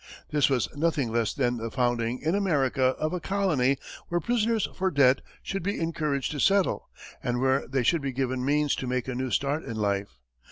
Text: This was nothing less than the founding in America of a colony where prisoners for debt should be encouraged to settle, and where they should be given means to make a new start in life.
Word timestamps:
This 0.31 0.49
was 0.49 0.67
nothing 0.75 1.11
less 1.11 1.31
than 1.31 1.57
the 1.57 1.69
founding 1.69 2.23
in 2.23 2.33
America 2.33 2.95
of 2.97 3.13
a 3.13 3.19
colony 3.19 3.77
where 4.07 4.19
prisoners 4.19 4.67
for 4.73 4.89
debt 4.89 5.21
should 5.43 5.61
be 5.61 5.79
encouraged 5.79 6.31
to 6.31 6.39
settle, 6.39 6.89
and 7.21 7.39
where 7.39 7.67
they 7.67 7.83
should 7.83 8.01
be 8.01 8.11
given 8.11 8.43
means 8.43 8.73
to 8.77 8.87
make 8.87 9.07
a 9.07 9.13
new 9.13 9.29
start 9.29 9.63
in 9.63 9.75
life. 9.75 10.19